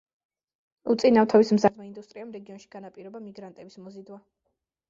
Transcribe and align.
უწინ 0.93 1.13
ნავთობის 1.17 1.53
მზარდმა 1.57 1.87
ინდუსტრიამ 1.89 2.31
რეგიონში 2.39 2.71
განაპირობა 2.77 3.25
მიგრანტების 3.29 3.81
მოზიდვა. 3.87 4.23